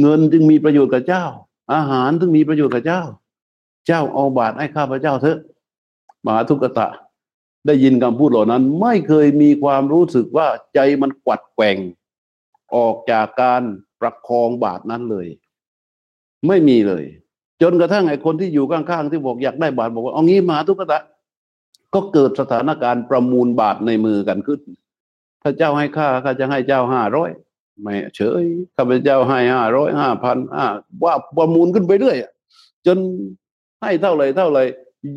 [0.00, 1.24] เงินจึงมีประโยชน์กับเจ้า
[1.74, 3.02] อาหารจึงมีประโยชน์กับเจ้า
[3.86, 5.38] เจ้าเอาบาทให้ข้าพระเจ้าเถอะ
[6.24, 6.86] มหาทุกตะ
[7.66, 11.78] ได้ยินคำพูดเหล่านั้น ไม่เคยมีความรู้สึกว่าใจมันกวัดแกว่ง
[12.76, 13.62] ออกจากการ
[14.00, 15.26] ประคองบาทนั้นเลย
[16.46, 17.04] ไม่มีเลย
[17.62, 21.00] จนกระทั่งไอ้คนที่อยู่ข้างๆที่บอกอยากได้บาทบอกว่าเอางี้มาทุกตะ
[21.94, 24.60] ก็เกิดสถานการณ์ประมูลบาทในมือกันขึ้น
[25.42, 27.30] ถ้าเจ้าให้ค่าข้าจะให้เจ้าห้าร้อย
[27.82, 28.44] ไม่เฉย
[28.76, 30.66] ข้าพเจ้าให้ห้าร้อยห้าพันห้า
[31.04, 32.16] ว่าประมูลขึ้นไปเรื่อย
[32.86, 32.98] จน
[33.82, 34.62] ให้เท่าไหร่เท่าไหร่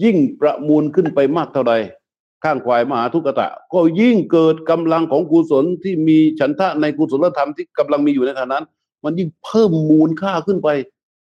[0.03, 1.73] ยิ่งประมูลขึ้นไปมากเท่าใด
[2.43, 8.65] ข้างควายมหาทุกตะ ก็ยิ่งเกิดกำลังของกุศลที่มีฉันทะในกุศลธรรมที่กำลังมีอยู่ในขณะนั้น
[9.03, 10.69] มันยิ่งเพิ่มมูลค่าขึ้นไป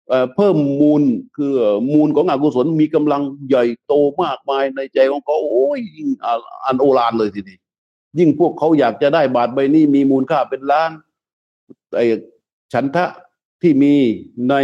[0.09, 1.01] เอ่อเพิ่มมูล
[1.37, 1.53] คือ
[1.93, 6.27] มูลของอกุศลมีกำลังใหญ่โตมากมายในใจของเขาโอ้ยยิ่งอ,
[6.65, 7.57] อันโอฬารเลยทีนี้
[8.19, 10.91] ยิ่งพวกเขาอยากจะได้บาทใบนี้มีมูลค่าเป็นล้าน
[11.95, 12.05] ไอ้
[12.73, 13.05] ฉันทะ
[13.61, 13.93] ที่มี
[14.49, 14.55] ใน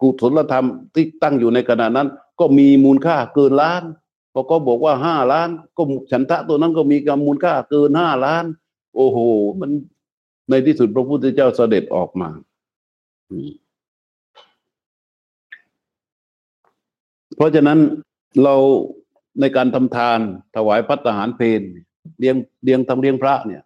[0.00, 2.08] กุศลธรรมที่ตั้งอยู่ในขณะนั้น
[2.40, 3.82] ก็มีมูลค่าเกินล้าน
[4.32, 8.44] พอก็บอกว่าห้าล้านก็ฉันทะตัวนั้นก็มีกำมูลค่าเกินห้าล้าน
[8.96, 9.18] โอ้โห
[9.60, 9.70] มัน
[10.50, 12.28] ในที่สุดพระพุทธเจ้าเสด็จออกมา
[17.36, 17.78] เพราะฉะนั้น
[18.42, 18.54] เรา
[19.40, 20.18] ในการทำทาน
[20.56, 21.62] ถวายพัตตาหารเพน
[22.18, 23.62] เลี้ยงเลี้ยงทำเลี้ยงพระเนี่ย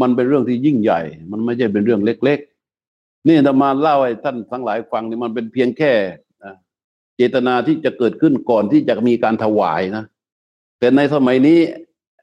[0.00, 2.38] มันเป็นเรื่องที่ยิ่งใหญ่ มันไม่ใช่เป็นเรื่องเล็ก
[2.84, 5.92] ๆ นี่ธรรมาเล่าให้ท่านทั้งหลายฟังนี่มันเป็นเพียงแค่
[7.16, 10.04] เจตนาที่จะเกิดขึ้นก่อนที่จะมีการถวายนะ
[10.78, 11.58] แต่ในสมัยนี้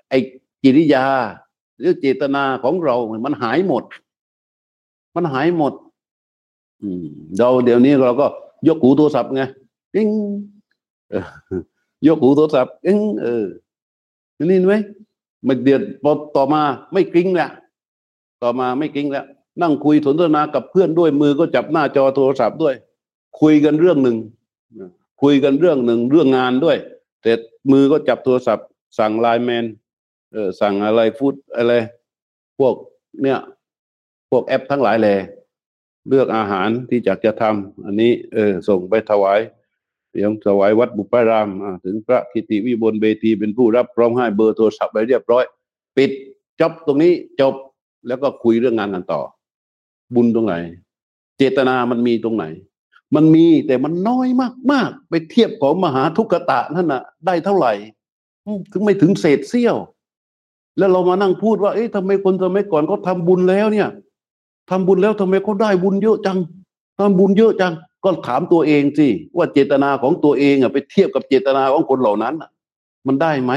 [0.09, 0.19] ไอ้
[0.63, 1.05] กิริยา
[1.77, 3.83] หรือเจตนาของเรา มันหายหมด
[5.15, 5.73] มันหายหมด
[6.81, 7.05] อืม
[7.37, 8.27] เราเดี๋ยวนี้เราก็
[8.67, 9.43] ยกหูโทรศัพท์ไง
[9.93, 10.09] ปิ้ง
[12.07, 13.45] ยกหูโทรศัพท์ปิ้งเออ
[14.43, 14.75] นี่ไหม
[15.47, 16.61] มันเดือดพอต่อมา
[16.93, 17.51] ไม่กริ้งแล้ว
[18.43, 19.25] ต่อมาไม่กริ้งแล้ว
[19.61, 22.73] นั่งคุยสนทนากับเพื่อนด้วยมือก็จับหน้าจอโทรศัพท์ด้วย
[23.41, 24.17] คุยกันเรื่องหนึ่ง
[25.21, 26.77] คุยกันเรื่องหนึ่งเรื่องงานด้วย
[27.21, 27.31] แต่
[27.71, 28.67] มือก็จับโทรศัพท์
[28.99, 29.65] สั่ง LINE MAN
[30.33, 31.73] เออสั่งอะไร food อะไร
[32.59, 32.73] พวก
[33.21, 33.39] เนี่ย
[34.29, 35.15] พวกแอปทั้งหลายแหล่
[36.09, 39.39] เลือกอาหารที่อยากจะทำอันนี้เออส่งไปถวาย
[40.11, 41.49] เตรียมถวายวัดบุพาราม
[41.85, 45.43] ถึงพระกิติวิบลเบทีเป็นผู้รับพร้อมให้เบอร์โทรศัพท์ไปเรียบร้อย
[45.97, 46.11] ปิด
[46.59, 47.53] จบตรงนี้จบ
[48.07, 49.21] แล้วก็คุยเรื่องงานกันต่อ
[50.15, 50.55] บุญตรงไหน
[51.37, 52.45] เจตนามันมีตรงไหน
[53.15, 57.73] มันมีแต่มันน้อยมากมากๆ ไปเทียบของมหาทุกขตะนั่นน่ะ ได้เท่าไหร่
[58.45, 59.77] อืมถึงไม่ถึงเศษเสี้ยว
[60.77, 63.87] แล้วเรามานั่งพูดว่าเอ๊ะทำไมคนสมัยก่อนเขาทำบุญแล้วเนี่ย
[64.69, 66.37] ทำบุญแล้วทำไมเขาได้บุญเยอะจัง
[66.99, 72.49] ทำบุญเยอะจัง ก็ถามตัวเองสิว่าเจตนาของตัวเองอะไปเทียบกับเจตนาของคนเหล่านั้นอะ
[73.07, 73.51] มันได้ไหม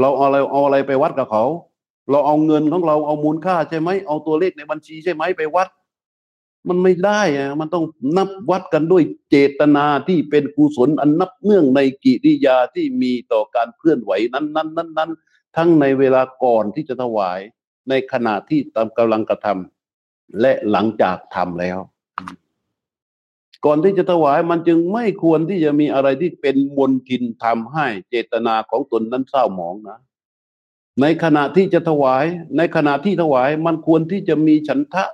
[0.00, 1.44] เราเอาอะไรเอาอะไรไปวัดกับเขา
[2.10, 5.68] เราเอาเงินของเราเอามูลค่าใช่ไหมเอาตัวเลขในบัญชีใช่ไหมไปวัด
[6.68, 7.84] มันไม่ได้อะมันต้อง
[8.16, 15.10] นับวัดกันด้วยเจตนาที่เป็นกุศลอันนับเนื่องในกิริยาที่มีต่อการเคลื่อนไหวนั้นนั้นนั้นนั้น
[15.56, 17.40] ทั้งในเวลาก่อนที่จะถวาย
[17.88, 21.78] ในขณะที่ตามกำลังกระทำและหลังจากทำแล้ว
[23.64, 29.98] ก่อนที่จะถวายมันจึงไม่ควรที่จะมีอะไรที่เป็นมนทินทำให้เจตนาของตนนั้นเศร้าหมองนะ
[31.00, 32.24] ในขณะที่จะถวาย
[32.56, 35.04] ในขณะที่ถวายมันควรที่จะมีฉันทะ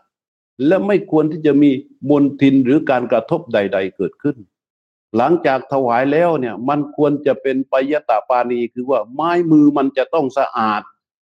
[0.66, 1.70] และไม่ควรที่จะมี
[2.10, 4.36] มนทินหรือการกระทบใด ๆ เกิดขึ้น
[5.16, 10.82] หลังจากถวายแล้วเนี่ยมันควรจะเป็นปยตาปานีคือว่าไม้มือมันจะต้องสะอาด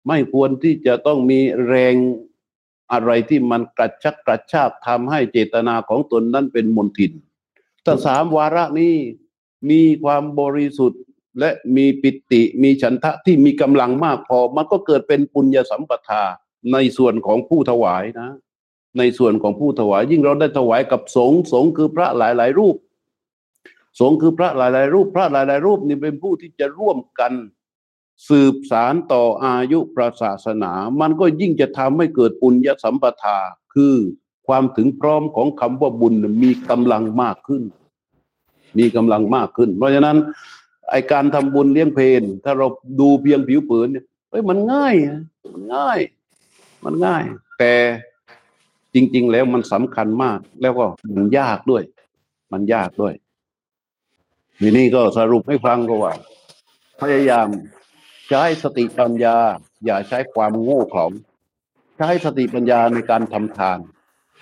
[0.08, 1.96] ไม่ควรที่จะต้องมีแรง
[2.92, 7.12] อะไรที่มันกระชักกระชากทำให้เจตนาของตนนั้นเป็นมนทิน
[7.86, 8.96] ถ้าสามวาระนี้
[9.70, 11.02] มีความบริสุทธิ์
[11.40, 16.24] และมีปิติมีฉันทะที่มีกำลังมากพอ มันก็เกิดเป็นปุญญสัมปทา
[16.72, 18.30] ในส่วนของผู้ถวายนะ
[18.98, 22.76] ในส่วนของผู้ถวาย ยิ่งเราได้ถวายกับสงฆ์สงฆ์คือพระหลาย ๆ รูป
[24.00, 27.34] สงฆ์คือพระหลาย ๆ รูป พระหลาย ๆ รูปนี่เป็นผู้ที่จะร่วมกัน
[28.30, 33.38] สืบสารต่ออายุพระศาสนา มันก็ยิ่งจะทำให้เกิดปุญญสัมปทา
[33.74, 33.96] คือ
[34.48, 37.64] ความถึงพร้อมของคำว่าบุญมีกำลังมากขึ้น
[38.78, 40.18] มีกำลังมากขึ้น เพราะฉะนั้น
[40.90, 42.68] ไอการทำบุญเลี้ยงเพนถ้าเรา
[43.00, 44.96] ดูเพียงผิวเผินเนี่ยเฮ้ยมันง่าย
[45.54, 46.00] มันง่าย
[46.86, 47.24] มันง่าย
[47.60, 47.74] แต่
[48.96, 51.84] จริง ๆ แล้วมันสำคัญมาก แล้วก็มันยากด้วย
[52.52, 53.14] มันยากด้วย
[54.60, 56.14] ทีนี้ก็สรุปให้ฟังก็ว่า
[57.02, 57.48] พยายาม
[58.30, 59.38] ใช้สติปัญญา
[59.86, 61.06] อย่าใช้ความโง่เขลา
[61.98, 63.80] ใช้สติปัญญาในการทำทาน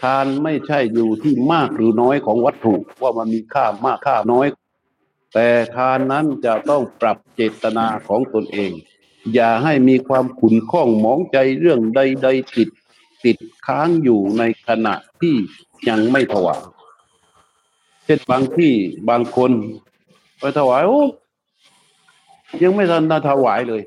[0.01, 4.47] ทานไม่ใช่อยู่ที่มากหรือน้อยของวัตถุว่ามันมีค่ามากค่าน้อย
[5.33, 8.71] แต่ทานนั้นจะต้องปรับเจตนาของตนเอง
[9.33, 12.69] อย่าให้มีความขุ่นข้องหมองใจเรื่องใด ๆ ติด
[13.25, 15.35] ติดค้างอยู่ในขณะที่
[15.89, 16.61] ยังไม่ถวาย
[18.05, 18.73] เช่นบางที่
[19.09, 19.51] บางคน
[20.39, 21.01] ไปถวายโอ้
[22.63, 23.81] ยังไม่ทันถวายเลย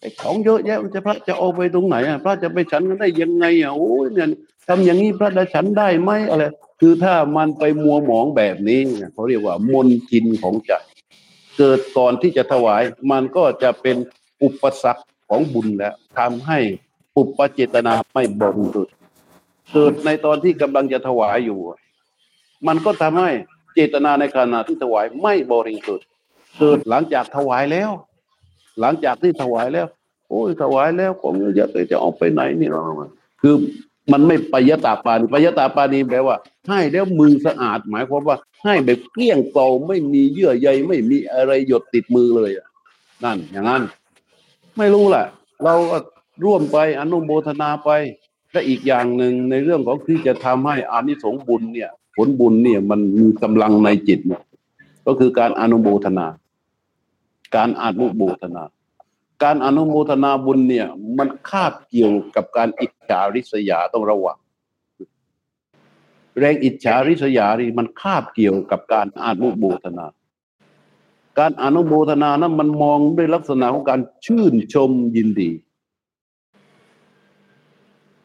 [0.00, 4.28] ไอ้ของเยอะแยะมันจะพระจะเอาไปตรงไหนอะพระจะไปฉันกันได้ยังไงอะโอ้ยเนี่ย
[4.68, 6.44] ทำอย่างนี้พระจะฉันได้ไหมอะไร
[6.80, 10.72] คือถ้ามันไปมัวหมองแบบนี้เนี่ยเขาเรียกว่ามนทินของใจ
[11.58, 13.96] เกิดก่อนที่จะถวาย มันก็จะเป็น
[14.42, 16.58] อุปสรรคของบุญแล้วทำให้
[17.18, 18.94] อุปเจตนาไม่บริสุทธิ์
[19.72, 21.58] เกิดในตอนที่กำลังจะถวายอยู่
[22.66, 23.30] มันก็ทำให้
[23.74, 26.06] เจตนาในขณะที่ถวายไม่บริสุทธิ์
[26.58, 27.90] เกิดหลังจากถวายแล้ว
[28.80, 29.86] หลังจากที่ถวายแล้ว
[30.28, 32.82] โอ้ยถวายแล้วของเยอะเลยจะเอาไปไหนนี่เรา
[33.42, 33.54] คือ
[34.12, 36.36] มันไม่ปยตาปานีปยตาปานีแปลว่า
[36.68, 42.66] ให้แล้วมือสะอาด หมายความว่า ให้แบบเกลี้ยงเกลาไม่มีเยื่อใยไม่มีอะไรหยดติดมือเลยอะ
[43.24, 43.82] นั่นอย่างนั้น
[44.78, 45.26] ไม่รู้แหละ
[45.64, 45.74] เรา
[46.44, 47.90] ร่วมไปอนุโมทนาไป
[48.52, 54.42] และอีกอย่างหนึ่งในเรื่องของที่จะทำให้อานิสงส์บุญเนี่ย ผลบุญเนี่ยมันมีกำลังในจิตเนี่ย
[55.06, 56.26] ก็คือการอนุโมทนา
[57.56, 58.64] การอนุโมทนา
[59.42, 60.86] การอนุโมทนาบุญเนี่ย
[61.18, 64.38] มันคาบเกี่ยวกับการอิจฉาริษยาต้องระวัง
[66.38, 70.06] แรงอิจฉาริษยานี่มันคาบเกี่ยวกับการอนุโมทนา
[71.38, 75.50] การอนุโมทนานั้นมันมองด้วยลักษณะของการชื่นชมยินดี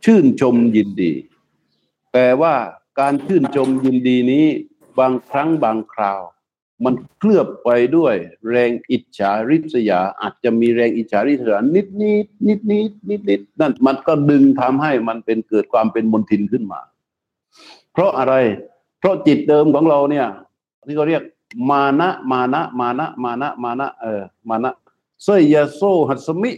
[0.03, 1.13] ชื่นชมยินดี
[2.13, 2.55] แต่ว่า
[2.99, 4.45] การชื่นชมยินดีนี้
[4.99, 6.21] บางครั้งบางคราว
[6.85, 8.15] มันเคลือบไปด้วย
[8.49, 16.81] แรงอิจฉาริษยา อาจจะมีแรงอิจฉาริษยานิดนิดนิดนิดนิดนิดนั่นมันก็ดึงทำให้มันเป็นเกิดความเป็นมนทินขึ้นมา
[17.93, 18.35] เพราะอะไร
[18.99, 20.27] เพราะจิตเดิมของเราเนี่ย
[20.87, 21.23] ที่เขาเรียก
[21.71, 24.71] มานะมานะมานะมานะมานะเออมานะ
[25.23, 26.51] เสยยโซหัสมิ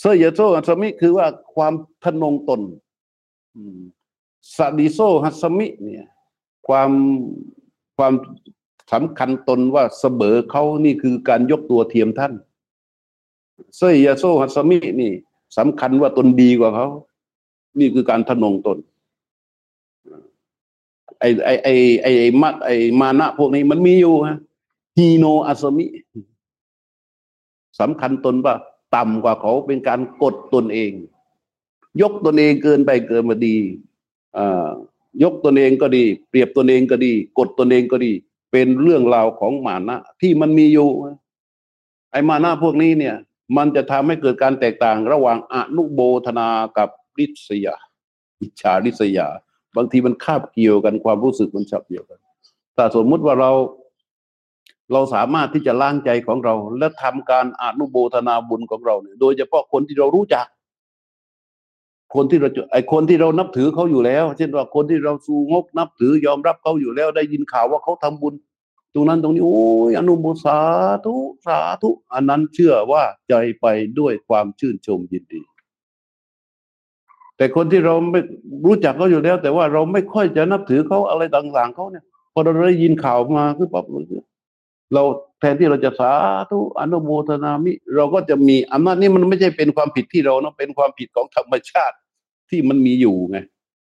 [0.00, 2.60] เสยโซหัสมิคือว่าความทนงตน
[4.56, 6.06] สดิโซหัสมิเนี่ย
[6.66, 6.90] ความ
[7.96, 8.12] ความ
[8.92, 12.32] สำคัญตนว่าเสมอเขานี่คือการยกตัวเทียมท่าน
[13.76, 15.12] เสยโซหัสมินี่
[15.58, 16.88] สำคัญว่าตนดีกว่าเขา
[17.78, 18.78] นี่คือการทนงตน
[21.20, 21.68] ไอไอไอ
[22.02, 24.38] ไอไอมัดไอมานะพวกนี้มันมีอยู่ฮะ
[24.98, 25.86] ฮีโนอัสมิ
[27.80, 28.54] สำคัญตนว่า
[28.94, 30.92] ต่ำกว่าเขาเป็นการกดตนเอง
[32.02, 33.56] ยกตนเองเกินไปเกินมาดี
[34.36, 34.68] อ่า
[35.22, 38.12] ยกตนเองก็ดี เปรียบตนเองก็ดี กดตนเองก็ดี
[38.52, 40.88] เป็นเรื่องราวของมานะ ที่มันมีอยู่
[42.12, 43.16] ไอ้มานะพวกนี้เนี่ย
[43.56, 46.48] มันจะทำให้เกิดการแตกต่างระหว่างอนุโบธนา
[46.78, 47.76] กับริษยา
[48.40, 49.28] อิจฉาริษยา
[49.76, 52.18] บางทีมันคาบเกี่ยวกันความรู้สึกมันฉับเกี่ยวกัน
[52.74, 53.50] แต่สมมุติว่าเรา
[54.92, 60.46] เราสามารถที่จะล้างใจของเรา และทำการอนุโบทนาบุญของเราเนี่ยโดยเฉพาะคนที่เรารู้จัก
[62.14, 68.34] คนที่เราไอคนที่เรานับถือเขาอยู่แล้ว เช่นว่าคนที่เราสูงกนับถือยอมรับเขาอยู่แล้ว ได้ยินข่าวว่าเขาทำบุญ
[68.94, 69.58] ตรงนั้นตรงนี้โอ้
[69.90, 70.58] ยอนุโมสา
[71.04, 71.14] ธุ
[71.46, 73.66] สาธุอันนั้นเชื่อว่าใจไป
[73.98, 75.42] ด้วยความชื่นชมยินดี
[77.36, 78.20] แต่คนที่เราไม่
[78.66, 83.84] รู้จักเขาอยู่แล้ว แต่ว่าเราไม่ค่อยจะนับถือเขาอะไรต่างๆเขาเนี่ยพอเราได้ยินข่าวมาคือปั๊บ
[84.94, 85.02] เรา
[85.40, 86.12] แทนที่เราจะสา
[86.50, 91.96] ธุอนุโมทนามิ เราก็จะมีอำนาจนี้มันไม่ใช่เป็นความผิดที่เราเนาะเป็นความผิดของธรรมชาติ
[92.50, 93.38] ที่มันมีอยู่ไง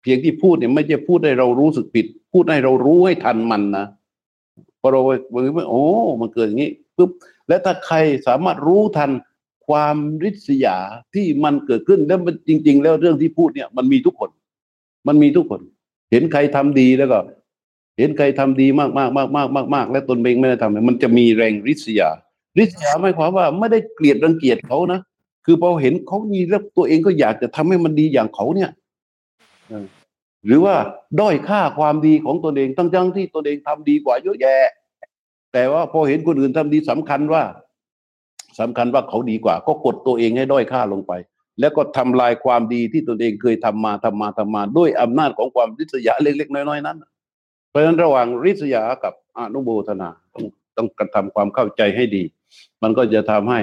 [0.02, 3.86] เพียงที่พูดเนี่ยไม่ใช่พูดให้เรารู้สึกผิด พูดให้เรารู้ให้ทันมันนะ
[4.82, 5.02] พอเรา
[5.34, 5.84] บางทีโอ้
[6.22, 7.10] มันเกิดอย่างนี้ปุ๊บ
[7.48, 9.12] และถ้าใครสามารถรู้ทัน
[9.68, 10.78] ความริษยา
[11.14, 14.30] ที่มันเกิดขึ้นแล้วมันจริง ๆ แล้วเรื่องที่พูดเนี่ย มันมีทุกคน
[15.08, 15.62] มันมีทุกคน
[16.12, 17.20] เห็นใครทำดีแล้วก็
[17.98, 22.10] เห็นใครทำดีมากมากมากมากมากมากและตนเองไม่ได้ทำมันจะมีแรงริษยา
[22.60, 25.00] ริษยาไม่ความว่าไม่ได้เกลียดรังเกียจเขานะ
[25.46, 28.72] คือพอเห็นเขามีแล้วตัวเองก็อยากจะทำให้มันดีอย่างเขาเนี่ย
[30.46, 30.76] หรือว่า
[31.20, 34.58] ด้อยค่าความดีของตนเองตั้งๆที่ตนเองทำดีกว่าเยอะแยะ
[35.54, 37.44] แต่ว่าพอเห็นคนอื่นทำดีสำคัญว่า
[38.60, 41.12] สำคัญว่าเขาดีกว่า ก็กดตัวเองให้ด้อยค่าลงไป
[41.60, 46.98] แล้วก็ทำลายความดีที่ตนเองเคยทำมาทำมาทำมา ด้วยอำนาจของความริษยาเล็กๆน้อยๆนั้น
[47.76, 50.46] ราะฉะนั้นระหว่างริษยากับอนุโมทนาต้อง
[50.78, 52.24] ต้องกระทำความเข้าใจให้ดี
[52.84, 53.62] มันก็จะทำให้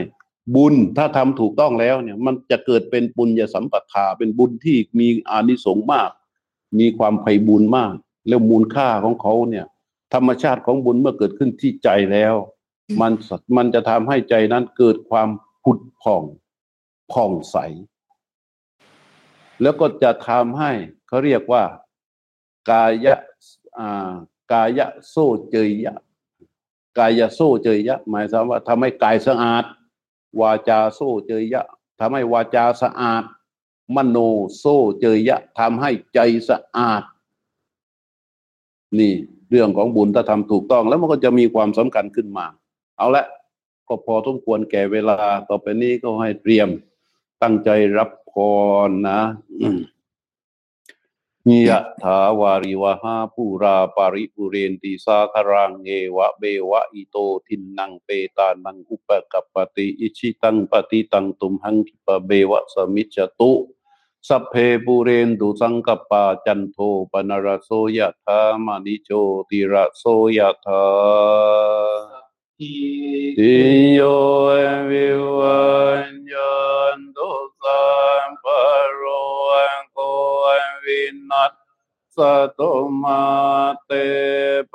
[0.55, 6.11] บุญถ้าทำถูกต้องแล้วเนี่ย มันจะเกิดเป็นบุญญสัมปทา เป็นบุญที่มีอานิสงส์มาก
[6.79, 7.95] มีความไพ่บุญมาก
[8.29, 9.67] แล้วมูลค่าของเขาเนี่ย
[10.15, 12.35] ธรรมชาติของบุญเมื่อเกิดขึ้นที่ใจแล้ว
[13.01, 13.13] มัน
[13.57, 15.29] มันจะทำให้ใจนั้นเกิดความ
[15.65, 16.25] ผุดผ่อง
[17.13, 17.57] ผ่องใส
[19.63, 20.71] แล้วก็จะทำให้
[21.09, 21.63] เขาเรียกว่า
[22.71, 23.07] กาย
[24.53, 25.17] กายะโซ
[25.51, 25.95] เจยะ
[26.99, 29.65] กายะโซเจยะ หมายความว่าทำให้กายสะอาด
[30.41, 31.65] วาจาโซเจยะ
[32.01, 33.25] ทำให้วาจาสะอาด
[33.97, 34.17] มโน
[34.57, 34.65] โซ
[34.99, 37.03] เจยะทำให้ใจสะอาด
[38.99, 39.15] นี่
[39.51, 42.47] เรื่องของบุญถ้าทำถูกต้องแล้วมันก็จะมีความสำคัญขึ้นมา
[42.97, 43.25] เอาละ
[43.89, 46.69] ก็พอทุกควรแก่เวลาต่อไปนี้ก็ให้เตรียม
[47.43, 48.35] ตั้งใจรับพ
[48.87, 49.21] รนะ
[51.69, 63.53] ยะถาวาริวหาปูราปาริปุเรนติสาครังเอวะเบวะอิโตทินนังเปตานังอุปกัปติอิชิตังปฏิตังตุมหังกิปะเบวะสมิจตุ
[64.29, 66.77] สัพเพปุเรนตุสังกปาจันโท
[67.13, 69.09] ปนรโสยะธามาณิโช
[69.49, 70.05] ติระโส
[70.37, 70.85] ยะธา
[72.59, 73.55] ติ
[73.95, 74.01] โย
[74.91, 75.07] วิ
[75.39, 75.63] วั
[76.05, 76.55] ญญา
[76.97, 77.31] ณตุ
[77.63, 78.02] สัม
[81.31, 81.53] นัส
[82.17, 82.19] ส
[82.59, 83.25] ตุมา
[83.85, 83.91] เต
[84.73, 84.75] ป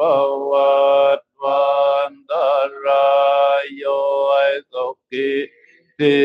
[0.50, 0.76] วั
[1.20, 1.66] ตวั
[2.12, 2.32] นต
[2.86, 3.10] รา
[3.62, 3.84] ยโย
[4.72, 5.32] สุขิ
[6.00, 6.20] ติ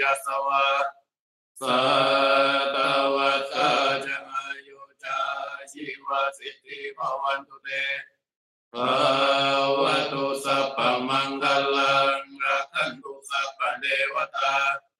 [0.00, 0.66] ยสวะ
[1.60, 1.80] สั
[2.74, 2.76] ต
[3.16, 3.70] วัตา
[4.06, 5.18] จะอายุจา
[5.72, 6.08] ชีว
[6.38, 7.68] สิทธิภวันตุเต
[8.74, 8.76] ภ
[9.82, 11.44] วตุสัพพมังค
[11.76, 13.84] ลังรักันตุสัพพเท
[14.14, 14.54] วตา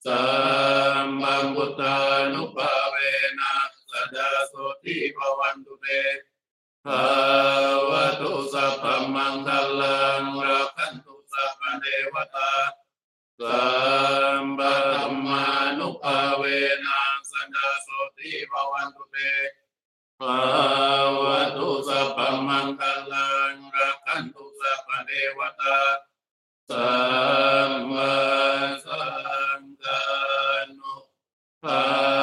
[0.06, 0.22] สั
[1.04, 1.98] มมังพุทธา
[2.32, 2.96] นุภาเว
[3.38, 3.52] นะ
[3.90, 5.86] สดาโสติภวันตุเต
[6.86, 7.04] ภา
[7.88, 8.84] วตุสัพพ
[9.14, 9.48] มังค
[9.80, 11.84] ลังรักันตุสัพพเท
[12.14, 12.50] วตา
[13.40, 13.66] สั
[14.42, 15.44] มปะธรรมา
[15.78, 16.42] นุภาเว
[16.86, 19.16] นังสังฆโสติภวันตุเต
[20.20, 20.38] ภา
[21.20, 21.22] ว
[21.56, 25.78] ตุสัพพมังคลังรักันตุสัพพเทวตา
[26.70, 26.92] สั
[27.70, 28.14] มมา
[28.84, 29.04] สั
[29.58, 30.00] งฆา
[30.78, 30.94] นุ
[31.62, 32.19] ภา